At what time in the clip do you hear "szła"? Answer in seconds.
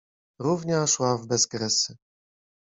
0.87-1.17